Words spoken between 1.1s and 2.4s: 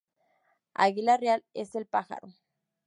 real es el pájaro.